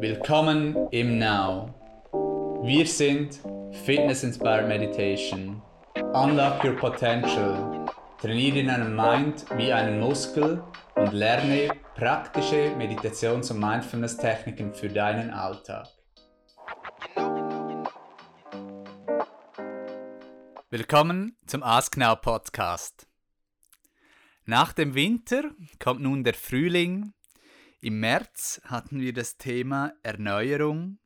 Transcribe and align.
Willkommen 0.00 0.76
im 0.92 1.18
Now. 1.18 1.74
Wir 2.62 2.86
sind 2.86 3.40
Fitness 3.84 4.22
Inspired 4.22 4.68
Meditation. 4.68 5.60
Unlock 6.14 6.62
your 6.62 6.76
potential. 6.76 7.84
Trainiere 8.20 8.64
deinen 8.64 8.94
Mind 8.94 9.44
wie 9.56 9.72
einen 9.72 9.98
Muskel 9.98 10.62
und 10.94 11.12
lerne 11.12 11.70
praktische 11.96 12.76
Meditations- 12.76 13.50
und 13.50 13.58
Mindfulness-Techniken 13.58 14.72
für 14.72 14.88
deinen 14.88 15.30
Alltag. 15.30 15.88
Willkommen 20.70 21.36
zum 21.44 21.64
Ask 21.64 21.96
Now 21.96 22.14
Podcast. 22.14 23.08
Nach 24.44 24.72
dem 24.72 24.94
Winter 24.94 25.42
kommt 25.80 26.02
nun 26.02 26.22
der 26.22 26.34
Frühling 26.34 27.14
im 27.80 28.00
März 28.00 28.60
hatten 28.64 29.00
wir 29.00 29.12
das 29.12 29.36
Thema 29.36 29.92
Erneuerung, 30.02 30.98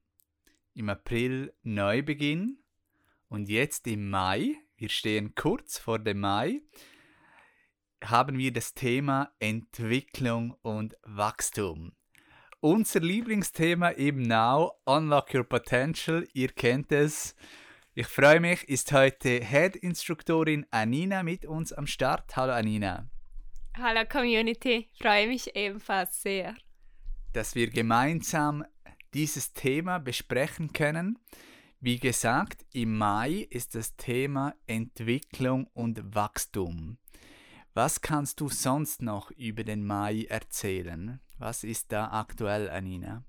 im 0.74 0.88
April 0.88 1.52
Neubeginn 1.62 2.58
und 3.28 3.48
jetzt 3.48 3.86
im 3.86 4.08
Mai, 4.08 4.56
wir 4.76 4.88
stehen 4.88 5.34
kurz 5.34 5.78
vor 5.78 5.98
dem 5.98 6.20
Mai, 6.20 6.62
haben 8.02 8.38
wir 8.38 8.52
das 8.52 8.72
Thema 8.74 9.32
Entwicklung 9.38 10.56
und 10.62 10.96
Wachstum. 11.02 11.92
Unser 12.60 13.00
Lieblingsthema 13.00 13.92
eben 13.92 14.22
Now, 14.22 14.72
Unlock 14.84 15.34
Your 15.34 15.44
Potential, 15.44 16.26
ihr 16.32 16.48
kennt 16.48 16.90
es. 16.90 17.34
Ich 17.94 18.06
freue 18.06 18.40
mich, 18.40 18.66
ist 18.68 18.92
heute 18.92 19.44
Head-Instruktorin 19.44 20.66
Anina 20.70 21.22
mit 21.22 21.44
uns 21.44 21.72
am 21.72 21.86
Start. 21.86 22.34
Hallo 22.36 22.54
Anina. 22.54 23.11
Hallo 23.78 24.04
Community, 24.04 24.86
freue 25.00 25.28
mich 25.28 25.56
ebenfalls 25.56 26.20
sehr, 26.20 26.54
dass 27.32 27.54
wir 27.54 27.70
gemeinsam 27.70 28.66
dieses 29.14 29.54
Thema 29.54 29.98
besprechen 29.98 30.74
können. 30.74 31.18
Wie 31.80 31.98
gesagt, 31.98 32.66
im 32.74 32.98
Mai 32.98 33.48
ist 33.48 33.74
das 33.74 33.96
Thema 33.96 34.54
Entwicklung 34.66 35.68
und 35.72 36.14
Wachstum. 36.14 36.98
Was 37.72 38.02
kannst 38.02 38.40
du 38.40 38.50
sonst 38.50 39.00
noch 39.00 39.30
über 39.30 39.64
den 39.64 39.86
Mai 39.86 40.26
erzählen? 40.28 41.18
Was 41.38 41.64
ist 41.64 41.92
da 41.92 42.10
aktuell, 42.12 42.68
Anina? 42.68 43.24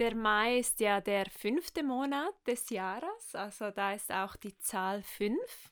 Der 0.00 0.16
Mai 0.16 0.58
ist 0.58 0.80
ja 0.80 1.00
der 1.00 1.26
fünfte 1.26 1.84
Monat 1.84 2.34
des 2.44 2.70
Jahres, 2.70 3.34
also 3.34 3.70
da 3.70 3.92
ist 3.92 4.10
auch 4.10 4.34
die 4.34 4.58
Zahl 4.58 5.00
5 5.04 5.71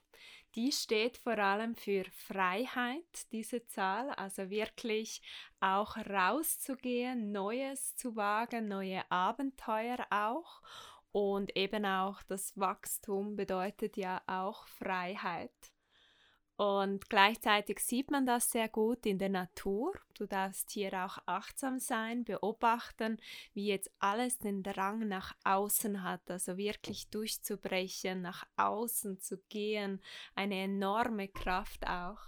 die 0.54 0.72
steht 0.72 1.16
vor 1.16 1.38
allem 1.38 1.76
für 1.76 2.04
Freiheit, 2.10 3.32
diese 3.32 3.66
Zahl, 3.66 4.10
also 4.10 4.50
wirklich 4.50 5.22
auch 5.60 5.96
rauszugehen, 5.96 7.32
Neues 7.32 7.94
zu 7.96 8.16
wagen, 8.16 8.68
neue 8.68 9.08
Abenteuer 9.10 10.06
auch. 10.10 10.62
Und 11.12 11.56
eben 11.56 11.84
auch 11.84 12.22
das 12.22 12.56
Wachstum 12.58 13.36
bedeutet 13.36 13.96
ja 13.96 14.22
auch 14.26 14.66
Freiheit. 14.68 15.50
Und 16.60 17.08
gleichzeitig 17.08 17.78
sieht 17.78 18.10
man 18.10 18.26
das 18.26 18.50
sehr 18.50 18.68
gut 18.68 19.06
in 19.06 19.16
der 19.16 19.30
Natur. 19.30 19.94
Du 20.12 20.26
darfst 20.26 20.70
hier 20.72 20.92
auch 21.06 21.16
achtsam 21.24 21.78
sein, 21.78 22.22
beobachten, 22.22 23.16
wie 23.54 23.68
jetzt 23.68 23.90
alles 23.98 24.38
den 24.38 24.62
Drang 24.62 25.08
nach 25.08 25.34
außen 25.44 26.02
hat, 26.02 26.20
also 26.30 26.58
wirklich 26.58 27.08
durchzubrechen, 27.08 28.20
nach 28.20 28.44
außen 28.58 29.20
zu 29.20 29.38
gehen, 29.48 30.02
eine 30.34 30.64
enorme 30.64 31.28
Kraft 31.28 31.86
auch. 31.86 32.20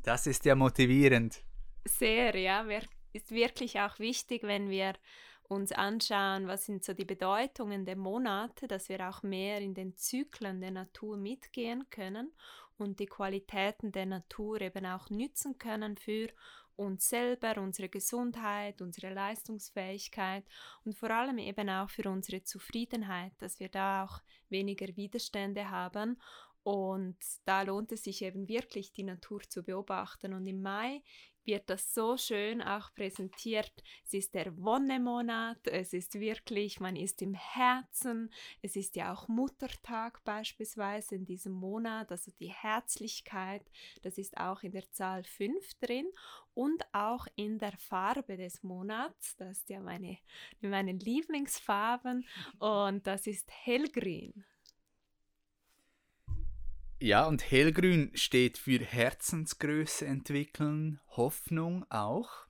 Das 0.00 0.26
ist 0.26 0.46
ja 0.46 0.54
motivierend. 0.54 1.42
Sehr, 1.84 2.34
ja. 2.38 2.64
Ist 3.12 3.32
wirklich 3.32 3.80
auch 3.80 3.98
wichtig, 3.98 4.44
wenn 4.44 4.70
wir 4.70 4.94
uns 5.46 5.72
anschauen, 5.72 6.46
was 6.46 6.64
sind 6.64 6.82
so 6.82 6.94
die 6.94 7.04
Bedeutungen 7.04 7.84
der 7.84 7.96
Monate, 7.96 8.66
dass 8.66 8.88
wir 8.88 9.06
auch 9.06 9.22
mehr 9.22 9.58
in 9.58 9.74
den 9.74 9.94
Zyklen 9.94 10.62
der 10.62 10.70
Natur 10.70 11.18
mitgehen 11.18 11.84
können 11.90 12.32
und 12.78 13.00
die 13.00 13.06
Qualitäten 13.06 13.92
der 13.92 14.06
Natur 14.06 14.60
eben 14.60 14.86
auch 14.86 15.10
nützen 15.10 15.58
können 15.58 15.96
für 15.96 16.28
uns 16.76 17.08
selber, 17.08 17.58
unsere 17.58 17.88
Gesundheit, 17.88 18.82
unsere 18.82 19.14
Leistungsfähigkeit 19.14 20.44
und 20.84 20.96
vor 20.96 21.10
allem 21.10 21.38
eben 21.38 21.70
auch 21.70 21.88
für 21.88 22.08
unsere 22.10 22.42
Zufriedenheit, 22.42 23.32
dass 23.38 23.60
wir 23.60 23.68
da 23.68 24.04
auch 24.04 24.20
weniger 24.48 24.88
Widerstände 24.96 25.70
haben 25.70 26.18
und 26.64 27.18
da 27.44 27.60
lohnt 27.60 27.92
es 27.92 28.04
sich 28.04 28.22
eben 28.22 28.48
wirklich, 28.48 28.90
die 28.90 29.02
Natur 29.02 29.42
zu 29.42 29.62
beobachten. 29.62 30.32
Und 30.32 30.46
im 30.46 30.62
Mai 30.62 31.02
wird 31.46 31.70
das 31.70 31.94
so 31.94 32.16
schön 32.16 32.62
auch 32.62 32.92
präsentiert. 32.94 33.72
Es 34.04 34.14
ist 34.14 34.34
der 34.34 34.56
Wonnemonat, 34.56 35.66
es 35.66 35.92
ist 35.92 36.18
wirklich, 36.18 36.80
man 36.80 36.96
ist 36.96 37.22
im 37.22 37.34
Herzen. 37.34 38.30
Es 38.62 38.76
ist 38.76 38.96
ja 38.96 39.12
auch 39.12 39.28
Muttertag 39.28 40.22
beispielsweise 40.24 41.14
in 41.14 41.24
diesem 41.24 41.52
Monat, 41.52 42.10
also 42.10 42.30
die 42.38 42.52
Herzlichkeit, 42.52 43.62
das 44.02 44.18
ist 44.18 44.36
auch 44.36 44.62
in 44.62 44.72
der 44.72 44.90
Zahl 44.92 45.24
5 45.24 45.74
drin 45.80 46.06
und 46.54 46.82
auch 46.92 47.26
in 47.36 47.58
der 47.58 47.76
Farbe 47.78 48.36
des 48.36 48.62
Monats. 48.62 49.36
Das 49.36 49.58
ist 49.58 49.68
ja 49.68 49.80
meine, 49.80 50.18
meine 50.60 50.92
Lieblingsfarben 50.92 52.26
und 52.58 53.06
das 53.06 53.26
ist 53.26 53.50
hellgrün. 53.50 54.44
Ja, 57.00 57.26
und 57.26 57.50
hellgrün 57.50 58.12
steht 58.14 58.56
für 58.56 58.78
Herzensgröße 58.78 60.06
entwickeln, 60.06 61.00
Hoffnung 61.08 61.84
auch. 61.90 62.46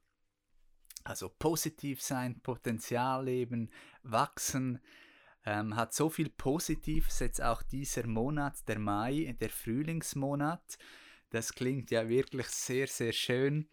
Also 1.03 1.29
positiv 1.29 2.03
sein, 2.03 2.41
Potenzial 2.41 3.25
leben, 3.25 3.71
wachsen. 4.03 4.81
Ähm, 5.47 5.77
hat 5.77 5.93
so 5.93 6.09
viel 6.09 6.31
Positives 6.31 7.19
jetzt 7.21 7.43
auch 7.43 7.63
dieser 7.63 8.07
Monat, 8.07 8.69
der 8.69 8.79
Mai, 8.79 9.35
der 9.41 9.51
Frühlingsmonat. 9.51 10.79
Das 11.31 11.53
klingt 11.53 11.91
ja 11.91 12.09
wirklich 12.09 12.47
sehr, 12.47 12.87
sehr 12.87 13.13
schön. 13.13 13.69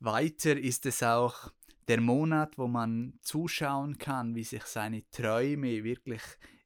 Weiter 0.00 0.56
ist 0.56 0.84
es 0.86 1.02
auch 1.02 1.52
der 1.86 2.00
Monat, 2.00 2.58
wo 2.58 2.66
man 2.66 3.18
zuschauen 3.22 3.98
kann, 3.98 4.34
wie 4.34 4.44
sich 4.44 4.64
seine 4.64 5.08
Träume 5.10 5.84
wirklich 5.84 6.22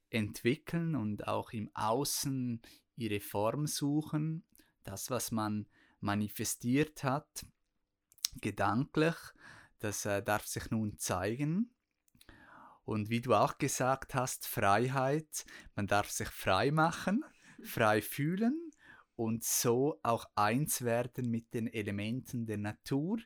entwickeln 0.09 0.97
und 0.97 1.29
auch 1.29 1.53
im 1.53 1.71
Außen 1.75 2.63
ihre 3.01 3.21
Form 3.21 3.67
suchen, 3.67 4.45
das, 4.85 5.11
was 5.11 5.33
man 5.33 5.67
manifestiert 6.01 7.03
hat, 7.03 7.47
gedanklich, 8.41 9.17
das 9.79 10.05
äh, 10.05 10.23
darf 10.23 10.47
sich 10.47 10.71
nun 10.71 10.99
zeigen. 10.99 11.71
Und 12.85 13.09
wie 13.09 13.21
du 13.21 13.35
auch 13.35 13.59
gesagt 13.59 14.15
hast, 14.15 14.47
Freiheit, 14.47 15.45
man 15.77 15.87
darf 15.87 16.11
sich 16.11 16.29
frei 16.29 16.71
machen, 16.71 17.25
frei 17.63 18.03
fühlen 18.03 18.73
und 19.17 19.45
so 19.45 20.01
auch 20.03 20.27
eins 20.35 20.83
werden 20.83 21.31
mit 21.31 21.53
den 21.55 21.67
Elementen 21.67 22.47
der 22.47 22.59
Natur. 22.59 23.19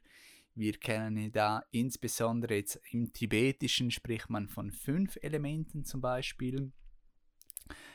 Wir 0.55 0.75
kennen 0.75 1.33
da 1.33 1.65
insbesondere 1.71 2.57
jetzt 2.57 2.81
im 2.91 3.13
Tibetischen 3.13 3.91
spricht 3.91 4.29
man 4.31 4.49
von 4.49 4.71
fünf 4.71 5.17
Elementen 5.23 5.85
zum 5.85 6.01
Beispiel. 6.01 6.73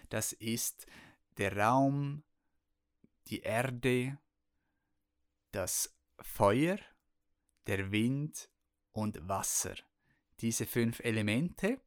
Das 0.09 0.33
ist 0.33 0.87
der 1.39 1.57
Raum, 1.57 2.23
die 3.27 3.39
Erde, 3.39 4.19
das 5.51 5.97
Feuer, 6.19 6.77
der 7.65 7.91
Wind 7.91 8.49
und 8.91 9.27
Wasser. 9.27 9.75
Diese 10.41 10.65
fünf 10.65 10.99
Elemente. 10.99 11.79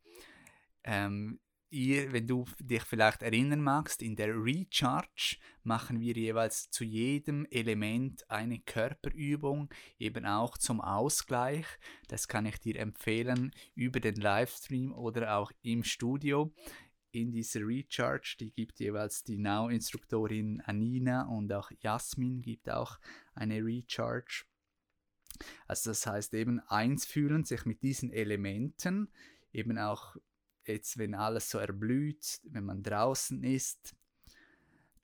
Ähm, 0.85 1.39
ihr, 1.71 2.13
wenn 2.13 2.27
du 2.27 2.45
dich 2.61 2.83
vielleicht 2.83 3.23
erinnern 3.23 3.61
magst, 3.61 4.03
in 4.03 4.17
der 4.17 4.35
Recharge 4.35 5.37
machen 5.63 6.01
wir 6.01 6.15
jeweils 6.15 6.71
zu 6.71 6.85
jedem 6.85 7.47
Element 7.51 8.29
eine 8.31 8.59
Körperübung, 8.61 9.69
eben 9.99 10.27
auch 10.27 10.59
zum 10.59 10.81
Ausgleich. 10.81 11.67
Das 12.09 12.27
kann 12.29 12.47
ich 12.47 12.59
dir 12.59 12.77
empfehlen 12.77 13.53
über 13.75 14.01
den 14.01 14.17
Livestream 14.17 14.93
oder 14.93 15.37
auch 15.37 15.53
im 15.63 15.85
Studio 15.85 16.53
in 17.13 17.33
dieser 17.33 17.61
Recharge, 17.61 18.37
die 18.41 18.51
gibt 18.51 18.81
jeweils 18.81 19.23
die 19.23 19.37
Now-Instruktorin 19.37 20.61
Anina 20.63 21.29
und 21.29 21.53
auch 21.53 21.71
Jasmin 21.81 22.43
gibt 22.43 22.71
auch 22.71 22.99
eine 23.35 23.65
Recharge. 23.65 24.45
Also 25.67 25.91
das 25.91 26.07
heißt 26.07 26.35
eben 26.35 26.61
eins 26.69 27.07
fühlen, 27.07 27.45
sich 27.45 27.65
mit 27.65 27.83
diesen 27.83 28.11
Elementen, 28.11 29.11
eben 29.53 29.79
auch 29.79 30.17
jetzt, 30.65 30.99
wenn 30.99 31.15
alles 31.15 31.51
so 31.51 31.59
erblüht, 31.59 32.41
wenn 32.45 32.65
man 32.65 32.83
draußen 32.83 33.43
ist, 33.43 33.95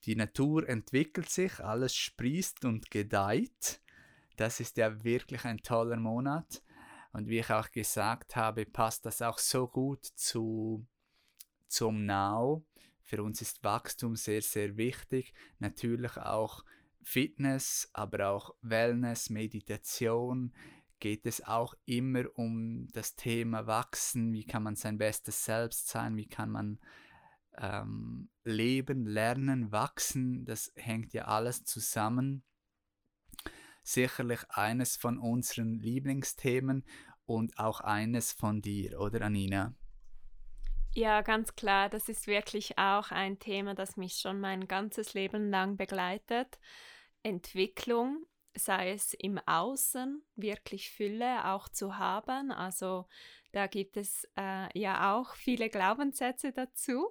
die 0.05 0.17
Natur 0.17 0.69
entwickelt 0.69 1.29
sich, 1.29 1.61
alles 1.61 1.95
sprießt 1.95 2.65
und 2.65 2.91
gedeiht. 2.91 3.81
Das 4.37 4.61
ist 4.61 4.77
ja 4.77 5.03
wirklich 5.03 5.45
ein 5.45 5.59
toller 5.59 5.97
Monat. 5.97 6.63
Und 7.13 7.27
wie 7.27 7.41
ich 7.41 7.51
auch 7.51 7.71
gesagt 7.71 8.37
habe, 8.37 8.65
passt 8.65 9.05
das 9.07 9.23
auch 9.23 9.39
so 9.39 9.67
gut 9.67 10.05
zu 10.05 10.87
zum 11.69 12.05
Now. 12.05 12.65
Für 13.03 13.23
uns 13.23 13.41
ist 13.41 13.65
Wachstum 13.65 14.17
sehr, 14.17 14.43
sehr 14.43 14.77
wichtig. 14.77 15.33
Natürlich 15.59 16.17
auch 16.17 16.65
Fitness, 17.03 17.89
aber 17.93 18.29
auch 18.29 18.55
Wellness, 18.61 19.31
Meditation, 19.31 20.53
geht 21.01 21.27
es 21.27 21.45
auch 21.45 21.75
immer 21.87 22.25
um 22.35 22.89
das 22.93 23.17
Thema 23.17 23.67
Wachsen, 23.67 24.33
wie 24.33 24.45
kann 24.45 24.63
man 24.63 24.77
sein 24.77 24.99
bestes 24.99 25.45
Selbst 25.45 25.89
sein, 25.89 26.17
wie 26.17 26.29
kann 26.29 26.51
man 26.51 26.81
ähm, 27.57 28.29
leben, 28.45 29.07
lernen, 29.07 29.73
wachsen, 29.73 30.45
das 30.45 30.73
hängt 30.77 31.13
ja 31.13 31.27
alles 31.27 31.65
zusammen. 31.65 32.43
Sicherlich 33.83 34.41
eines 34.51 34.97
von 34.97 35.19
unseren 35.19 35.79
Lieblingsthemen 35.79 36.85
und 37.25 37.59
auch 37.59 37.81
eines 37.81 38.33
von 38.33 38.61
dir, 38.61 39.01
oder 39.01 39.23
Anina? 39.23 39.75
Ja, 40.99 41.21
ganz 41.23 41.55
klar, 41.55 41.89
das 41.89 42.09
ist 42.09 42.27
wirklich 42.27 42.77
auch 42.77 43.13
ein 43.13 43.39
Thema, 43.39 43.77
das 43.77 43.97
mich 43.97 44.15
schon 44.17 44.41
mein 44.41 44.67
ganzes 44.67 45.15
Leben 45.15 45.49
lang 45.49 45.77
begleitet. 45.77 46.59
Entwicklung, 47.23 48.27
sei 48.57 48.91
es 48.91 49.15
im 49.15 49.39
Außen, 49.47 50.25
wirklich 50.35 50.91
Fülle 50.91 51.45
auch 51.47 51.69
zu 51.69 51.99
haben, 51.99 52.51
also 52.51 53.07
da 53.53 53.67
gibt 53.67 53.97
es 53.97 54.29
äh, 54.37 54.79
ja 54.79 55.17
auch 55.17 55.35
viele 55.35 55.71
Glaubenssätze 55.71 56.53
dazu. 56.53 57.11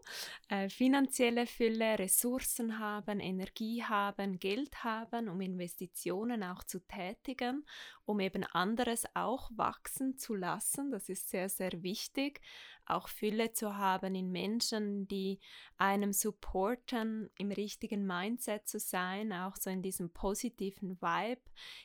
Äh, 0.50 0.70
finanzielle 0.70 1.48
Fülle, 1.48 1.98
Ressourcen 1.98 2.78
haben, 2.78 3.20
Energie 3.20 3.84
haben, 3.84 4.38
Geld 4.38 4.84
haben, 4.84 5.30
um 5.30 5.42
Investitionen 5.42 6.44
auch 6.44 6.64
zu 6.64 6.80
tätigen, 6.80 7.66
um 8.06 8.20
eben 8.20 8.44
anderes 8.44 9.06
auch 9.16 9.50
wachsen 9.56 10.18
zu 10.18 10.36
lassen. 10.36 10.92
Das 10.92 11.10
ist 11.10 11.30
sehr, 11.30 11.50
sehr 11.50 11.82
wichtig. 11.82 12.42
Auch 12.86 13.10
Fülle 13.10 13.52
zu 13.52 13.76
haben 13.76 14.16
in 14.16 14.32
Menschen, 14.32 15.08
die 15.08 15.40
einem 15.78 16.14
supporten, 16.14 17.30
im 17.38 17.52
richtigen 17.52 18.06
Mindset 18.06 18.68
zu 18.68 18.80
sein, 18.80 19.34
auch 19.34 19.58
so 19.58 19.70
in 19.70 19.82
diesem 19.82 20.12
positiven 20.12 21.02
Vibe, 21.02 21.42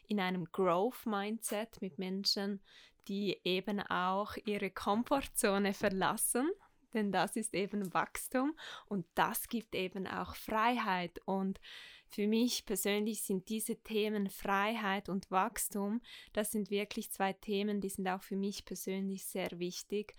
in 0.06 0.20
einem 0.20 0.44
Growth-Mindset 0.44 1.80
mit 1.80 1.98
Menschen, 1.98 2.60
die 3.08 3.38
eben 3.44 3.80
auch 3.80 4.36
ihre 4.44 4.70
Komfortzone 4.70 5.74
verlassen, 5.74 6.50
denn 6.94 7.10
das 7.10 7.36
ist 7.36 7.54
eben 7.54 7.92
Wachstum 7.94 8.54
und 8.86 9.06
das 9.14 9.48
gibt 9.48 9.74
eben 9.74 10.06
auch 10.06 10.36
Freiheit 10.36 11.20
und 11.24 11.60
für 12.06 12.26
mich 12.26 12.66
persönlich 12.66 13.22
sind 13.22 13.48
diese 13.48 13.76
Themen 13.76 14.28
Freiheit 14.28 15.08
und 15.08 15.30
Wachstum, 15.30 16.02
das 16.34 16.52
sind 16.52 16.70
wirklich 16.70 17.10
zwei 17.10 17.32
Themen, 17.32 17.80
die 17.80 17.88
sind 17.88 18.06
auch 18.08 18.22
für 18.22 18.36
mich 18.36 18.66
persönlich 18.66 19.24
sehr 19.24 19.58
wichtig 19.58 20.14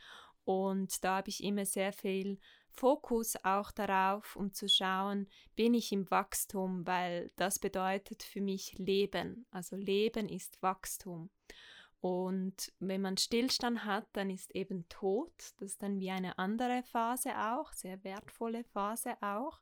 und 0.45 1.03
da 1.03 1.18
habe 1.18 1.30
ich 1.30 1.44
immer 1.44 1.65
sehr 1.65 1.94
viel 1.94 2.39
Fokus 2.74 3.35
auch 3.44 3.71
darauf, 3.71 4.35
um 4.35 4.51
zu 4.51 4.68
schauen, 4.68 5.27
bin 5.56 5.74
ich 5.75 5.91
im 5.91 6.09
Wachstum, 6.09 6.85
weil 6.88 7.31
das 7.35 7.59
bedeutet 7.59 8.24
für 8.24 8.41
mich 8.41 8.77
Leben. 8.80 9.45
Also 9.51 9.75
Leben 9.75 10.27
ist 10.27 10.62
Wachstum. 10.62 11.30
Und 12.04 12.74
wenn 12.80 13.00
man 13.00 13.16
Stillstand 13.16 13.86
hat, 13.86 14.06
dann 14.12 14.30
ist 14.30 14.54
eben 14.54 14.86
Tod. 14.90 15.32
Das 15.58 15.70
ist 15.70 15.82
dann 15.82 16.02
wie 16.02 16.12
eine 16.12 16.38
andere 16.38 16.84
Phase 16.84 17.30
auch, 17.30 17.72
sehr 17.72 18.04
wertvolle 18.04 18.66
Phase 18.66 19.16
auch. 19.22 19.62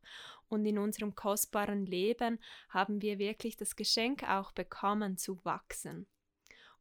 Und 0.50 0.66
in 0.66 0.80
unserem 0.80 1.14
kostbaren 1.14 1.86
Leben 1.86 2.40
haben 2.70 3.00
wir 3.04 3.20
wirklich 3.20 3.58
das 3.58 3.76
Geschenk 3.76 4.24
auch 4.28 4.54
bekommen 4.54 5.20
zu 5.20 5.46
wachsen. 5.46 6.08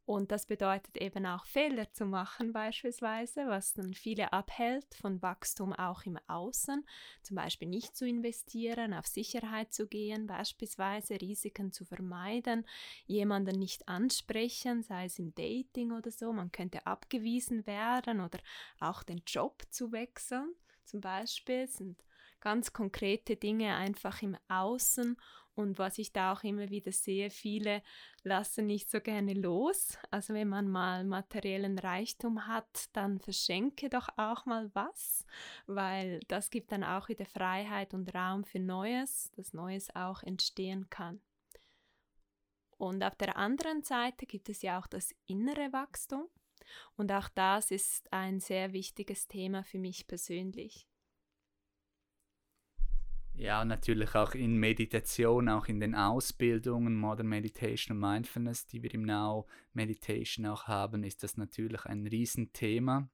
Und 0.05 0.31
das 0.31 0.45
bedeutet 0.45 0.97
eben 0.97 1.25
auch 1.25 1.45
Fehler 1.45 1.91
zu 1.93 2.05
machen 2.05 2.53
beispielsweise, 2.53 3.47
was 3.47 3.73
dann 3.73 3.93
viele 3.93 4.33
abhält 4.33 4.95
von 4.95 5.21
Wachstum 5.21 5.73
auch 5.73 6.03
im 6.03 6.17
Außen, 6.27 6.85
zum 7.21 7.35
Beispiel 7.35 7.67
nicht 7.67 7.95
zu 7.95 8.07
investieren, 8.07 8.93
auf 8.93 9.05
Sicherheit 9.07 9.71
zu 9.71 9.87
gehen, 9.87 10.27
beispielsweise 10.27 11.21
Risiken 11.21 11.71
zu 11.71 11.85
vermeiden, 11.85 12.65
jemanden 13.05 13.59
nicht 13.59 13.87
ansprechen, 13.87 14.83
sei 14.83 15.05
es 15.05 15.19
im 15.19 15.33
Dating 15.35 15.91
oder 15.91 16.11
so, 16.11 16.33
man 16.33 16.51
könnte 16.51 16.85
abgewiesen 16.85 17.65
werden 17.67 18.21
oder 18.21 18.39
auch 18.79 19.03
den 19.03 19.21
Job 19.25 19.63
zu 19.69 19.91
wechseln 19.91 20.53
zum 20.83 21.01
Beispiel. 21.01 21.67
Sind 21.67 22.03
ganz 22.41 22.73
konkrete 22.73 23.35
Dinge 23.35 23.75
einfach 23.75 24.21
im 24.21 24.35
Außen 24.49 25.15
und 25.55 25.79
was 25.79 25.97
ich 25.97 26.13
da 26.13 26.33
auch 26.33 26.43
immer 26.43 26.69
wieder 26.69 26.91
sehe, 26.91 27.29
viele 27.29 27.83
lassen 28.23 28.67
nicht 28.67 28.89
so 28.89 29.01
gerne 29.01 29.33
los. 29.33 29.97
Also 30.09 30.33
wenn 30.33 30.47
man 30.47 30.69
mal 30.69 31.03
materiellen 31.03 31.77
Reichtum 31.77 32.47
hat, 32.47 32.89
dann 32.93 33.19
verschenke 33.19 33.89
doch 33.89 34.07
auch 34.17 34.45
mal 34.45 34.71
was, 34.73 35.25
weil 35.67 36.21
das 36.27 36.49
gibt 36.49 36.71
dann 36.71 36.83
auch 36.83 37.09
wieder 37.09 37.25
Freiheit 37.25 37.93
und 37.93 38.13
Raum 38.15 38.43
für 38.43 38.59
Neues, 38.59 39.31
dass 39.35 39.53
Neues 39.53 39.93
auch 39.95 40.23
entstehen 40.23 40.89
kann. 40.89 41.21
Und 42.77 43.03
auf 43.03 43.15
der 43.15 43.37
anderen 43.37 43.83
Seite 43.83 44.25
gibt 44.25 44.49
es 44.49 44.61
ja 44.61 44.79
auch 44.79 44.87
das 44.87 45.13
innere 45.27 45.71
Wachstum. 45.71 46.27
Und 46.95 47.11
auch 47.11 47.29
das 47.29 47.69
ist 47.69 48.11
ein 48.11 48.39
sehr 48.39 48.73
wichtiges 48.73 49.27
Thema 49.27 49.63
für 49.63 49.77
mich 49.77 50.07
persönlich. 50.07 50.87
Ja, 53.41 53.65
natürlich 53.65 54.13
auch 54.13 54.35
in 54.35 54.57
Meditation, 54.57 55.49
auch 55.49 55.65
in 55.65 55.79
den 55.79 55.95
Ausbildungen, 55.95 56.95
Modern 56.95 57.25
Meditation 57.25 57.97
und 57.97 58.07
Mindfulness, 58.07 58.67
die 58.67 58.83
wir 58.83 58.93
im 58.93 59.01
Now 59.01 59.47
Meditation 59.73 60.45
auch 60.45 60.65
haben, 60.65 61.03
ist 61.03 61.23
das 61.23 61.37
natürlich 61.37 61.83
ein 61.85 62.05
Riesenthema. 62.05 63.09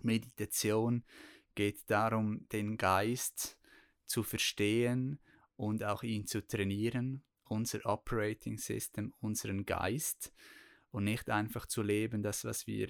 Meditation 0.00 1.02
geht 1.54 1.88
darum, 1.88 2.46
den 2.50 2.76
Geist 2.76 3.58
zu 4.04 4.22
verstehen 4.22 5.18
und 5.56 5.82
auch 5.82 6.02
ihn 6.02 6.26
zu 6.26 6.46
trainieren, 6.46 7.22
unser 7.44 7.86
Operating 7.86 8.58
System, 8.58 9.14
unseren 9.18 9.64
Geist 9.64 10.30
und 10.90 11.04
nicht 11.04 11.30
einfach 11.30 11.64
zu 11.64 11.80
leben, 11.80 12.22
das, 12.22 12.44
was 12.44 12.66
wir 12.66 12.88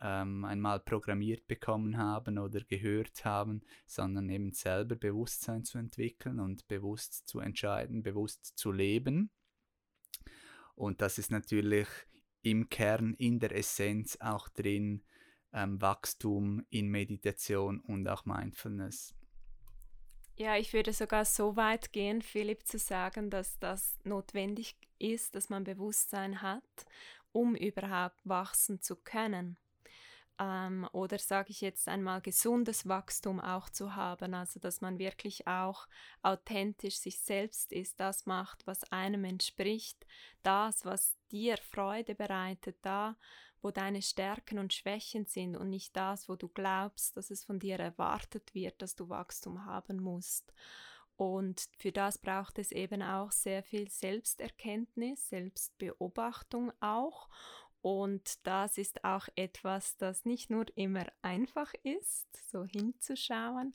ähm, 0.00 0.44
einmal 0.44 0.80
programmiert 0.80 1.46
bekommen 1.48 1.98
haben 1.98 2.38
oder 2.38 2.60
gehört 2.60 3.24
haben, 3.24 3.62
sondern 3.86 4.28
eben 4.28 4.52
selber 4.52 4.96
Bewusstsein 4.96 5.64
zu 5.64 5.78
entwickeln 5.78 6.40
und 6.40 6.68
bewusst 6.68 7.28
zu 7.28 7.40
entscheiden, 7.40 8.02
bewusst 8.02 8.58
zu 8.58 8.70
leben. 8.70 9.30
Und 10.74 11.00
das 11.00 11.18
ist 11.18 11.30
natürlich 11.30 11.88
im 12.42 12.68
Kern, 12.68 13.14
in 13.14 13.40
der 13.40 13.54
Essenz 13.56 14.16
auch 14.20 14.48
drin, 14.48 15.02
ähm, 15.52 15.80
Wachstum 15.80 16.64
in 16.70 16.88
Meditation 16.88 17.80
und 17.80 18.06
auch 18.06 18.24
Mindfulness. 18.24 19.14
Ja, 20.36 20.56
ich 20.56 20.72
würde 20.72 20.92
sogar 20.92 21.24
so 21.24 21.56
weit 21.56 21.92
gehen, 21.92 22.22
Philipp, 22.22 22.64
zu 22.64 22.78
sagen, 22.78 23.28
dass 23.28 23.58
das 23.58 23.98
notwendig 24.04 24.76
ist, 25.00 25.34
dass 25.34 25.48
man 25.48 25.64
Bewusstsein 25.64 26.42
hat, 26.42 26.86
um 27.32 27.56
überhaupt 27.56 28.20
wachsen 28.22 28.80
zu 28.80 28.94
können 28.94 29.58
ähm, 30.38 30.88
oder 30.92 31.18
sage 31.18 31.50
ich 31.50 31.60
jetzt 31.60 31.88
einmal 31.88 32.20
gesundes 32.20 32.88
Wachstum 32.88 33.40
auch 33.40 33.68
zu 33.68 33.96
haben, 33.96 34.34
also 34.34 34.60
dass 34.60 34.80
man 34.80 34.98
wirklich 34.98 35.46
auch 35.46 35.88
authentisch 36.22 36.96
sich 36.96 37.20
selbst 37.20 37.72
ist, 37.72 37.98
das 38.00 38.26
macht, 38.26 38.66
was 38.66 38.90
einem 38.92 39.24
entspricht, 39.24 40.06
das, 40.42 40.84
was 40.84 41.16
dir 41.30 41.56
Freude 41.56 42.14
bereitet, 42.14 42.76
da, 42.82 43.16
wo 43.62 43.70
deine 43.70 44.02
Stärken 44.02 44.58
und 44.58 44.72
Schwächen 44.72 45.26
sind 45.26 45.56
und 45.56 45.70
nicht 45.70 45.96
das, 45.96 46.28
wo 46.28 46.36
du 46.36 46.48
glaubst, 46.48 47.16
dass 47.16 47.30
es 47.30 47.44
von 47.44 47.58
dir 47.58 47.78
erwartet 47.78 48.54
wird, 48.54 48.80
dass 48.80 48.94
du 48.94 49.08
Wachstum 49.08 49.64
haben 49.64 50.00
musst. 50.00 50.52
Und 51.16 51.68
für 51.76 51.90
das 51.90 52.18
braucht 52.18 52.60
es 52.60 52.70
eben 52.70 53.02
auch 53.02 53.32
sehr 53.32 53.64
viel 53.64 53.90
Selbsterkenntnis, 53.90 55.28
Selbstbeobachtung 55.28 56.72
auch 56.78 57.28
und 57.80 58.46
das 58.46 58.78
ist 58.78 59.04
auch 59.04 59.28
etwas, 59.36 59.96
das 59.96 60.24
nicht 60.24 60.50
nur 60.50 60.66
immer 60.76 61.06
einfach 61.22 61.72
ist, 61.82 62.26
so 62.50 62.64
hinzuschauen. 62.64 63.74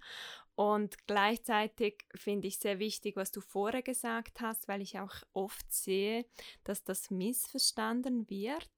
Und 0.56 1.08
gleichzeitig 1.08 2.06
finde 2.14 2.48
ich 2.48 2.60
sehr 2.60 2.78
wichtig, 2.78 3.16
was 3.16 3.32
du 3.32 3.42
vorher 3.42 3.82
gesagt 3.82 4.40
hast, 4.40 4.68
weil 4.68 4.82
ich 4.82 5.00
auch 5.00 5.16
oft 5.34 5.72
sehe, 5.72 6.26
dass 6.64 6.84
das 6.84 7.10
missverstanden 7.10 8.30
wird, 8.30 8.70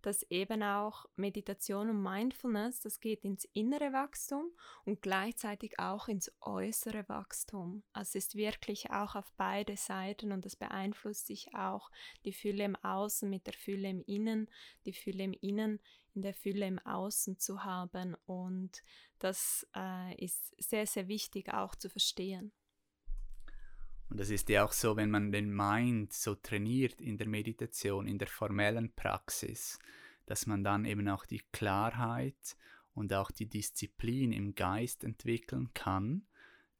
dass 0.00 0.22
eben 0.30 0.62
auch 0.62 1.06
Meditation 1.16 1.90
und 1.90 2.02
Mindfulness, 2.02 2.80
das 2.80 3.00
geht 3.00 3.24
ins 3.24 3.46
innere 3.52 3.92
Wachstum 3.92 4.52
und 4.84 5.02
gleichzeitig 5.02 5.80
auch 5.80 6.06
ins 6.08 6.30
äußere 6.40 7.08
Wachstum. 7.08 7.82
Also 7.92 8.18
es 8.18 8.26
ist 8.26 8.36
wirklich 8.36 8.90
auch 8.90 9.16
auf 9.16 9.32
beide 9.36 9.76
Seiten 9.76 10.30
und 10.30 10.44
das 10.44 10.54
beeinflusst 10.54 11.26
sich 11.26 11.54
auch 11.54 11.90
die 12.24 12.34
Fülle 12.34 12.64
im 12.64 12.76
Außen 12.76 13.28
mit 13.28 13.46
der 13.46 13.54
Fülle 13.54 13.88
im 13.88 14.02
Innen, 14.02 14.48
die 14.84 14.92
Fülle 14.92 15.24
im 15.24 15.32
Innen 15.32 15.80
in 16.14 16.22
der 16.22 16.34
Fülle 16.34 16.66
im 16.66 16.78
Außen 16.78 17.38
zu 17.38 17.64
haben 17.64 18.16
und 18.26 18.82
das 19.18 19.66
äh, 19.76 20.14
ist 20.22 20.54
sehr, 20.58 20.86
sehr 20.86 21.08
wichtig 21.08 21.52
auch 21.52 21.74
zu 21.74 21.88
verstehen. 21.88 22.52
Und 24.10 24.20
das 24.20 24.30
ist 24.30 24.48
ja 24.48 24.64
auch 24.64 24.72
so, 24.72 24.96
wenn 24.96 25.10
man 25.10 25.32
den 25.32 25.54
Mind 25.54 26.12
so 26.12 26.34
trainiert 26.34 27.00
in 27.00 27.16
der 27.16 27.28
Meditation, 27.28 28.06
in 28.06 28.18
der 28.18 28.28
formellen 28.28 28.92
Praxis, 28.94 29.78
dass 30.26 30.46
man 30.46 30.62
dann 30.62 30.84
eben 30.84 31.08
auch 31.08 31.26
die 31.26 31.42
Klarheit 31.52 32.56
und 32.92 33.12
auch 33.12 33.30
die 33.30 33.48
Disziplin 33.48 34.32
im 34.32 34.54
Geist 34.54 35.04
entwickeln 35.04 35.72
kann, 35.74 36.26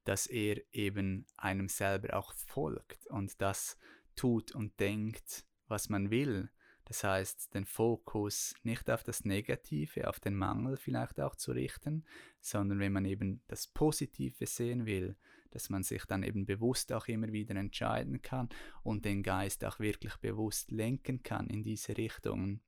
dass 0.05 0.27
er 0.27 0.63
eben 0.73 1.27
einem 1.37 1.69
selber 1.69 2.17
auch 2.17 2.33
folgt 2.35 3.07
und 3.09 3.41
das 3.41 3.79
tut 4.15 4.53
und 4.53 4.79
denkt, 4.79 5.45
was 5.67 5.89
man 5.89 6.11
will, 6.11 6.51
Das 6.87 7.03
heißt, 7.03 7.55
den 7.55 7.65
Fokus 7.65 8.55
nicht 8.63 8.91
auf 8.91 9.03
das 9.03 9.25
Negative, 9.25 10.09
auf 10.09 10.21
den 10.21 10.35
Mangel 10.35 10.77
vielleicht 10.77 11.19
auch 11.21 11.35
zu 11.35 11.53
richten, 11.53 12.05
sondern 12.41 12.79
wenn 12.79 12.93
man 12.93 13.05
eben 13.07 13.43
das 13.49 13.67
Positive 13.67 14.47
sehen 14.47 14.85
will, 14.85 15.17
dass 15.51 15.71
man 15.71 15.83
sich 15.83 16.05
dann 16.05 16.23
eben 16.23 16.47
bewusst 16.47 16.93
auch 16.93 17.07
immer 17.07 17.33
wieder 17.33 17.55
entscheiden 17.55 18.21
kann 18.21 18.49
und 18.83 19.05
den 19.05 19.23
Geist 19.23 19.65
auch 19.65 19.79
wirklich 19.79 20.17
bewusst 20.17 20.71
lenken 20.73 21.23
kann 21.23 21.47
in 21.47 21.63
diese 21.63 21.97
Richtungen. 21.97 22.61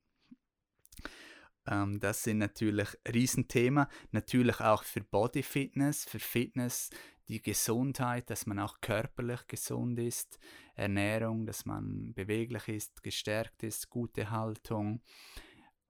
Ähm, 1.67 2.01
das 2.01 2.23
sind 2.23 2.39
natürlich 2.39 2.89
Riesenthema, 3.07 3.89
natürlich 4.13 4.61
auch 4.61 4.83
für 4.85 5.03
Body 5.03 5.43
Fitness, 5.43 6.05
für 6.05 6.19
Fitness, 6.19 6.91
die 7.29 7.43
Gesundheit, 7.43 8.31
dass 8.31 8.47
man 8.47 8.59
auch 8.61 8.81
körperlich 8.81 9.47
gesund 9.49 9.99
ist, 9.99 10.39
Ernährung, 10.75 11.45
dass 11.47 11.65
man 11.67 12.15
beweglich 12.15 12.69
ist, 12.69 13.03
gestärkt 13.03 13.63
ist, 13.63 13.91
gute 13.91 14.31
Haltung. 14.31 15.03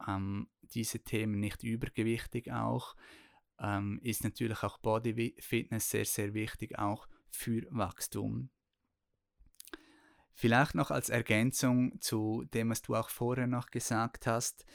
Ähm, 0.06 0.48
diese 0.62 1.00
Themen 1.00 1.40
nicht 1.40 1.62
übergewichtig 1.62 2.52
auch 2.52 2.94
ähm, 3.60 3.98
ist 4.02 4.24
natürlich 4.24 4.62
auch 4.62 4.78
Body 4.78 5.34
Fitness 5.38 5.90
sehr, 5.90 6.04
sehr 6.04 6.34
wichtig, 6.34 6.78
auch 6.78 7.06
für 7.28 7.66
Wachstum. 7.70 8.50
Vielleicht 10.34 10.74
noch 10.74 10.90
als 10.90 11.08
Ergänzung 11.08 11.98
zu 12.00 12.44
dem, 12.52 12.70
was 12.70 12.82
du 12.82 12.94
auch 12.94 13.08
vorher 13.08 13.46
noch 13.46 13.70
gesagt 13.70 14.26
hast, 14.26 14.66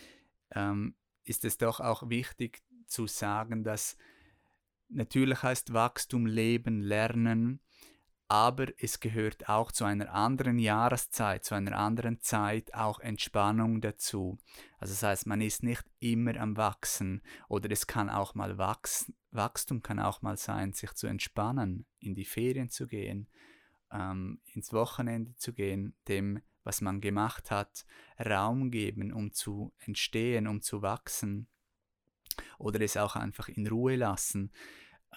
ähm, 0.56 0.96
ist 1.24 1.46
es 1.46 1.58
doch 1.58 1.80
auch 1.80 2.10
wichtig 2.10 2.62
zu 2.88 3.08
sagen, 3.08 3.64
dass 3.64 3.98
natürlich 4.90 5.44
heißt 5.44 5.74
Wachstum 5.74 6.26
Leben, 6.26 6.82
Lernen, 6.82 7.62
aber 8.28 8.68
es 8.78 9.02
gehört 9.02 9.50
auch 9.50 9.74
zu 9.74 9.84
einer 9.84 10.14
anderen 10.14 10.58
Jahreszeit, 10.58 11.44
zu 11.44 11.54
einer 11.54 11.78
anderen 11.78 12.22
Zeit 12.22 12.74
auch 12.74 13.02
Entspannung 13.02 13.82
dazu. 13.82 14.38
Also 14.80 14.94
das 14.94 15.04
heißt, 15.04 15.28
man 15.28 15.42
ist 15.42 15.64
nicht 15.64 15.84
immer 16.00 16.38
am 16.38 16.56
Wachsen 16.56 17.22
oder 17.50 17.70
es 17.72 17.88
kann 17.88 18.10
auch 18.10 18.34
mal 18.34 18.58
wachsen. 18.58 19.16
Wachstum 19.32 19.82
kann 19.82 20.00
auch 20.00 20.22
mal 20.22 20.38
sein, 20.38 20.72
sich 20.72 20.94
zu 20.94 21.08
entspannen, 21.08 21.86
in 22.00 22.16
die 22.16 22.24
Ferien 22.24 22.70
zu 22.70 22.88
gehen, 22.88 23.28
ähm, 23.92 24.40
ins 24.54 24.72
Wochenende 24.72 25.36
zu 25.36 25.52
gehen, 25.52 25.94
dem, 26.08 26.42
was 26.64 26.82
man 26.82 27.02
gemacht 27.02 27.52
hat, 27.52 27.86
Raum 28.20 28.72
geben, 28.72 29.12
um 29.12 29.34
zu 29.34 29.74
entstehen, 29.80 30.48
um 30.48 30.62
zu 30.62 30.82
wachsen 30.82 31.48
oder 32.58 32.82
es 32.82 32.98
auch 32.98 33.16
einfach 33.16 33.48
in 33.50 33.68
Ruhe 33.68 33.96
lassen. 33.96 34.52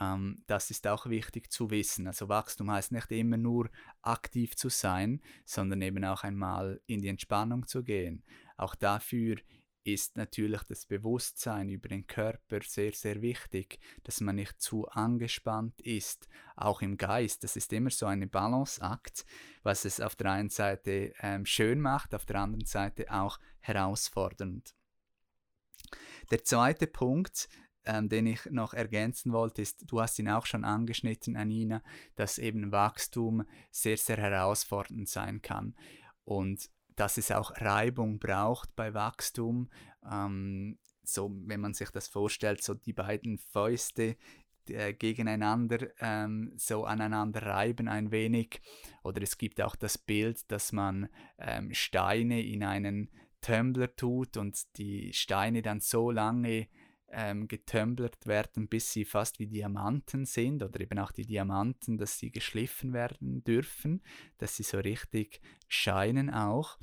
Ähm, 0.00 0.42
das 0.46 0.70
ist 0.70 0.86
auch 0.86 1.06
wichtig 1.06 1.50
zu 1.50 1.70
wissen. 1.70 2.06
Also 2.06 2.28
Wachstum 2.28 2.70
heißt 2.70 2.92
nicht 2.92 3.10
immer 3.12 3.36
nur 3.36 3.70
aktiv 4.02 4.56
zu 4.56 4.68
sein, 4.68 5.20
sondern 5.44 5.82
eben 5.82 6.04
auch 6.04 6.24
einmal 6.24 6.80
in 6.86 7.00
die 7.00 7.08
Entspannung 7.08 7.66
zu 7.66 7.84
gehen. 7.84 8.24
Auch 8.56 8.74
dafür 8.74 9.36
ist 9.84 10.16
natürlich 10.16 10.62
das 10.64 10.86
Bewusstsein 10.86 11.68
über 11.68 11.88
den 11.88 12.06
Körper 12.06 12.60
sehr, 12.62 12.92
sehr 12.92 13.20
wichtig, 13.20 13.78
dass 14.02 14.20
man 14.20 14.36
nicht 14.36 14.60
zu 14.60 14.88
angespannt 14.88 15.80
ist, 15.82 16.26
auch 16.56 16.80
im 16.80 16.96
Geist. 16.96 17.44
Das 17.44 17.56
ist 17.56 17.72
immer 17.72 17.90
so 17.90 18.06
ein 18.06 18.28
Balanceakt, 18.28 19.26
was 19.62 19.84
es 19.84 20.00
auf 20.00 20.16
der 20.16 20.32
einen 20.32 20.48
Seite 20.48 21.12
ähm, 21.20 21.44
schön 21.44 21.80
macht, 21.80 22.14
auf 22.14 22.24
der 22.24 22.36
anderen 22.36 22.64
Seite 22.64 23.12
auch 23.12 23.38
herausfordernd. 23.60 24.74
Der 26.30 26.42
zweite 26.42 26.86
Punkt, 26.86 27.48
ähm, 27.84 28.08
den 28.08 28.26
ich 28.26 28.46
noch 28.46 28.72
ergänzen 28.72 29.32
wollte, 29.32 29.60
ist, 29.60 29.84
du 29.90 30.00
hast 30.00 30.18
ihn 30.18 30.30
auch 30.30 30.46
schon 30.46 30.64
angeschnitten, 30.64 31.36
Anina, 31.36 31.82
dass 32.16 32.38
eben 32.38 32.72
Wachstum 32.72 33.44
sehr, 33.70 33.98
sehr 33.98 34.16
herausfordernd 34.16 35.08
sein 35.08 35.42
kann 35.42 35.74
und 36.24 36.70
dass 36.96 37.18
es 37.18 37.30
auch 37.30 37.52
Reibung 37.56 38.18
braucht 38.18 38.74
bei 38.76 38.94
Wachstum. 38.94 39.70
Ähm, 40.08 40.78
so, 41.02 41.30
wenn 41.46 41.60
man 41.60 41.74
sich 41.74 41.90
das 41.90 42.08
vorstellt, 42.08 42.62
so 42.62 42.74
die 42.74 42.92
beiden 42.92 43.38
Fäuste 43.38 44.16
äh, 44.68 44.94
gegeneinander 44.94 45.88
ähm, 46.00 46.52
so 46.56 46.84
aneinander 46.84 47.42
reiben 47.42 47.88
ein 47.88 48.10
wenig. 48.10 48.62
Oder 49.02 49.22
es 49.22 49.36
gibt 49.36 49.60
auch 49.60 49.76
das 49.76 49.98
Bild, 49.98 50.50
dass 50.50 50.72
man 50.72 51.08
ähm, 51.38 51.74
Steine 51.74 52.42
in 52.42 52.64
einen 52.64 53.10
Tumbler 53.40 53.94
tut 53.94 54.38
und 54.38 54.56
die 54.78 55.12
Steine 55.12 55.60
dann 55.60 55.80
so 55.80 56.10
lange 56.10 56.68
ähm, 57.10 57.48
getumblert 57.48 58.26
werden, 58.26 58.68
bis 58.68 58.92
sie 58.92 59.04
fast 59.04 59.38
wie 59.38 59.46
Diamanten 59.46 60.24
sind 60.26 60.62
oder 60.62 60.80
eben 60.80 60.98
auch 60.98 61.12
die 61.12 61.26
Diamanten, 61.26 61.98
dass 61.98 62.18
sie 62.18 62.30
geschliffen 62.30 62.92
werden 62.92 63.44
dürfen, 63.44 64.02
dass 64.38 64.56
sie 64.56 64.62
so 64.62 64.78
richtig 64.78 65.40
scheinen 65.68 66.30
auch. 66.30 66.78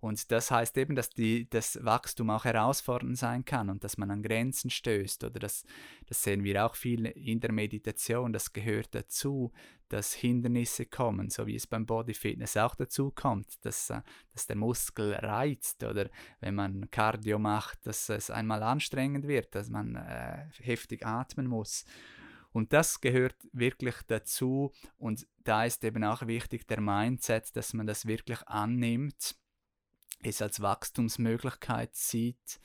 Und 0.00 0.30
das 0.30 0.50
heißt 0.50 0.76
eben, 0.78 0.94
dass 0.94 1.10
die, 1.10 1.48
das 1.50 1.84
Wachstum 1.84 2.30
auch 2.30 2.44
herausfordernd 2.44 3.18
sein 3.18 3.44
kann 3.44 3.68
und 3.68 3.82
dass 3.82 3.98
man 3.98 4.10
an 4.10 4.22
Grenzen 4.22 4.70
stößt. 4.70 5.24
Oder 5.24 5.40
das, 5.40 5.64
das 6.06 6.22
sehen 6.22 6.44
wir 6.44 6.64
auch 6.64 6.76
viel 6.76 7.06
in 7.06 7.40
der 7.40 7.52
Meditation. 7.52 8.32
Das 8.32 8.52
gehört 8.52 8.94
dazu, 8.94 9.52
dass 9.88 10.12
Hindernisse 10.12 10.86
kommen, 10.86 11.30
so 11.30 11.46
wie 11.46 11.56
es 11.56 11.66
beim 11.66 11.86
Body 11.86 12.14
Fitness 12.14 12.56
auch 12.56 12.74
dazu 12.74 13.10
kommt, 13.10 13.64
dass, 13.64 13.90
äh, 13.90 14.02
dass 14.32 14.46
der 14.46 14.56
Muskel 14.56 15.14
reizt 15.14 15.82
oder 15.82 16.10
wenn 16.40 16.54
man 16.54 16.90
Cardio 16.90 17.38
macht, 17.38 17.86
dass 17.86 18.08
es 18.08 18.30
einmal 18.30 18.62
anstrengend 18.62 19.26
wird, 19.26 19.54
dass 19.54 19.70
man 19.70 19.96
äh, 19.96 20.46
heftig 20.60 21.04
atmen 21.04 21.46
muss. 21.46 21.84
Und 22.52 22.72
das 22.72 23.00
gehört 23.00 23.36
wirklich 23.52 23.96
dazu 24.06 24.72
und 24.98 25.26
da 25.44 25.64
ist 25.64 25.84
eben 25.84 26.04
auch 26.04 26.26
wichtig 26.26 26.66
der 26.66 26.80
Mindset, 26.80 27.54
dass 27.56 27.72
man 27.72 27.86
das 27.86 28.06
wirklich 28.06 28.46
annimmt 28.46 29.36
es 30.22 30.42
als 30.42 30.60
Wachstumsmöglichkeit 30.60 31.94
sieht 31.94 32.60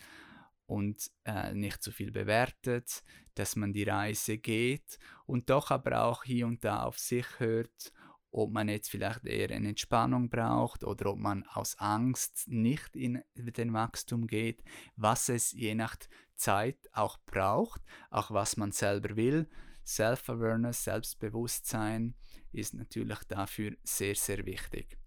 und 0.65 1.11
äh, 1.25 1.53
nicht 1.53 1.83
zu 1.83 1.91
viel 1.91 2.11
bewertet, 2.11 3.03
dass 3.35 3.55
man 3.55 3.73
die 3.73 3.83
Reise 3.83 4.37
geht 4.37 4.97
und 5.25 5.49
doch 5.49 5.71
aber 5.71 6.03
auch 6.03 6.23
hier 6.23 6.47
und 6.47 6.63
da 6.63 6.83
auf 6.83 6.99
sich 6.99 7.27
hört, 7.39 7.91
ob 8.31 8.51
man 8.51 8.67
jetzt 8.67 8.89
vielleicht 8.89 9.25
eher 9.25 9.51
eine 9.51 9.69
Entspannung 9.69 10.29
braucht 10.29 10.83
oder 10.83 11.11
ob 11.11 11.19
man 11.19 11.43
aus 11.43 11.77
Angst 11.77 12.47
nicht 12.47 12.95
in 12.95 13.23
den 13.35 13.73
Wachstum 13.73 14.25
geht, 14.25 14.63
was 14.95 15.29
es 15.29 15.51
je 15.51 15.75
nach 15.75 15.95
Zeit 16.35 16.77
auch 16.93 17.19
braucht, 17.25 17.81
auch 18.09 18.31
was 18.31 18.57
man 18.57 18.71
selber 18.71 19.15
will. 19.15 19.47
Self-Awareness, 19.85 20.83
Selbstbewusstsein 20.83 22.15
ist 22.51 22.73
natürlich 22.73 23.19
dafür 23.27 23.75
sehr, 23.83 24.15
sehr 24.15 24.45
wichtig. 24.45 24.97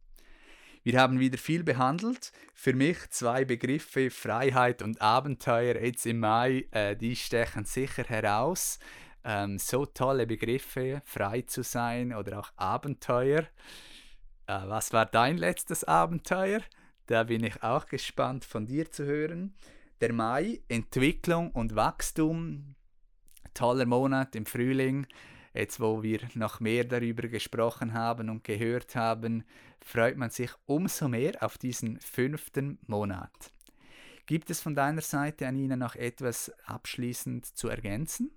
Wir 0.86 1.00
haben 1.00 1.18
wieder 1.18 1.36
viel 1.36 1.64
behandelt. 1.64 2.30
Für 2.54 2.72
mich 2.72 3.10
zwei 3.10 3.44
Begriffe, 3.44 4.08
Freiheit 4.08 4.82
und 4.82 5.02
Abenteuer, 5.02 5.74
jetzt 5.82 6.06
im 6.06 6.20
Mai, 6.20 6.68
äh, 6.70 6.94
die 6.94 7.16
stechen 7.16 7.64
sicher 7.64 8.04
heraus. 8.04 8.78
Ähm, 9.24 9.58
so 9.58 9.84
tolle 9.84 10.28
Begriffe, 10.28 11.02
frei 11.04 11.42
zu 11.42 11.64
sein 11.64 12.14
oder 12.14 12.38
auch 12.38 12.52
Abenteuer. 12.54 13.40
Äh, 14.46 14.60
was 14.66 14.92
war 14.92 15.06
dein 15.06 15.38
letztes 15.38 15.82
Abenteuer? 15.82 16.60
Da 17.06 17.24
bin 17.24 17.42
ich 17.42 17.64
auch 17.64 17.86
gespannt 17.86 18.44
von 18.44 18.64
dir 18.66 18.88
zu 18.88 19.06
hören. 19.06 19.56
Der 20.00 20.12
Mai, 20.12 20.60
Entwicklung 20.68 21.50
und 21.50 21.74
Wachstum. 21.74 22.76
Toller 23.54 23.86
Monat 23.86 24.36
im 24.36 24.46
Frühling. 24.46 25.08
Jetzt, 25.56 25.80
wo 25.80 26.02
wir 26.02 26.20
noch 26.34 26.60
mehr 26.60 26.84
darüber 26.84 27.28
gesprochen 27.28 27.94
haben 27.94 28.28
und 28.28 28.44
gehört 28.44 28.94
haben, 28.94 29.42
freut 29.80 30.18
man 30.18 30.28
sich 30.28 30.50
umso 30.66 31.08
mehr 31.08 31.42
auf 31.42 31.56
diesen 31.56 31.98
fünften 31.98 32.78
Monat. 32.86 33.54
Gibt 34.26 34.50
es 34.50 34.60
von 34.60 34.74
deiner 34.74 35.00
Seite, 35.00 35.46
Anina, 35.46 35.76
noch 35.76 35.94
etwas 35.94 36.52
abschließend 36.66 37.46
zu 37.46 37.68
ergänzen? 37.68 38.32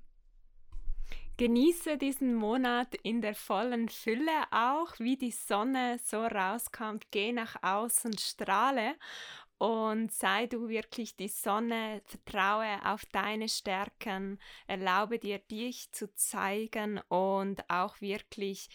Genieße 1.35 1.97
diesen 1.97 2.35
Monat 2.35 2.95
in 3.03 3.21
der 3.21 3.35
vollen 3.35 3.89
Fülle 3.89 4.43
auch, 4.51 4.97
wie 4.99 5.17
die 5.17 5.31
Sonne 5.31 5.97
so 6.01 6.25
rauskommt. 6.25 7.11
Geh 7.11 7.33
nach 7.33 7.61
außen, 7.61 8.17
strahle 8.17 8.95
und 9.59 10.11
sei 10.13 10.47
du 10.47 10.69
wirklich 10.69 11.17
die 11.17 11.27
Sonne, 11.27 12.01
vertraue 12.05 12.79
auf 12.85 13.05
deine 13.11 13.49
Stärken, 13.49 14.39
erlaube 14.67 15.19
dir 15.19 15.37
dich 15.37 15.91
zu 15.91 16.13
zeigen 16.15 16.99
und 17.09 17.69
auch 17.69 17.99
wirklich 17.99 18.69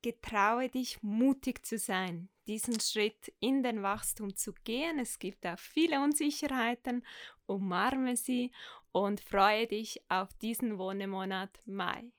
getraue 0.00 0.70
dich 0.70 1.02
mutig 1.02 1.64
zu 1.64 1.78
sein, 1.78 2.30
diesen 2.46 2.80
Schritt 2.80 3.32
in 3.40 3.62
den 3.62 3.82
Wachstum 3.82 4.34
zu 4.34 4.54
gehen. 4.64 4.98
Es 4.98 5.18
gibt 5.18 5.46
auch 5.46 5.58
viele 5.58 6.00
Unsicherheiten, 6.02 7.04
umarme 7.46 8.16
sie 8.16 8.50
und 8.92 9.20
freue 9.20 9.66
dich 9.66 10.02
auf 10.08 10.32
diesen 10.40 10.78
Wohnemonat 10.78 11.60
Mai. 11.66 12.12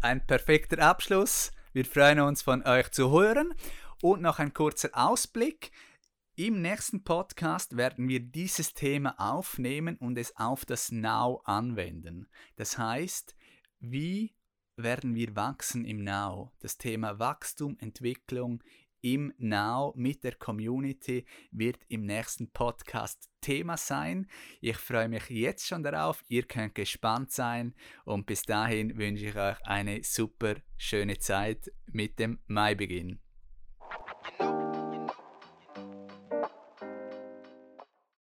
Ein 0.00 0.24
perfekter 0.24 0.78
Abschluss. 0.78 1.50
Wir 1.72 1.84
freuen 1.84 2.20
uns 2.20 2.42
von 2.42 2.62
euch 2.64 2.90
zu 2.92 3.10
hören 3.10 3.52
und 4.00 4.22
noch 4.22 4.38
ein 4.38 4.54
kurzer 4.54 4.90
Ausblick. 4.92 5.72
Im 6.38 6.62
nächsten 6.62 7.02
Podcast 7.02 7.76
werden 7.76 8.08
wir 8.08 8.20
dieses 8.20 8.72
Thema 8.72 9.16
aufnehmen 9.18 9.96
und 9.96 10.16
es 10.16 10.36
auf 10.36 10.64
das 10.64 10.92
Now 10.92 11.40
anwenden. 11.42 12.28
Das 12.54 12.78
heißt, 12.78 13.34
wie 13.80 14.36
werden 14.76 15.16
wir 15.16 15.34
wachsen 15.34 15.84
im 15.84 16.04
Now? 16.04 16.52
Das 16.60 16.78
Thema 16.78 17.18
Wachstum, 17.18 17.76
Entwicklung 17.80 18.62
im 19.00 19.34
Now 19.38 19.92
mit 19.96 20.22
der 20.22 20.36
Community 20.36 21.26
wird 21.50 21.80
im 21.88 22.02
nächsten 22.02 22.52
Podcast 22.52 23.28
Thema 23.40 23.76
sein. 23.76 24.28
Ich 24.60 24.76
freue 24.76 25.08
mich 25.08 25.28
jetzt 25.30 25.66
schon 25.66 25.82
darauf. 25.82 26.22
Ihr 26.28 26.44
könnt 26.44 26.76
gespannt 26.76 27.32
sein 27.32 27.74
und 28.04 28.26
bis 28.26 28.42
dahin 28.42 28.96
wünsche 28.96 29.26
ich 29.26 29.34
euch 29.34 29.60
eine 29.66 30.04
super 30.04 30.54
schöne 30.76 31.18
Zeit 31.18 31.72
mit 31.86 32.20
dem 32.20 32.38
Maibeginn. 32.46 33.18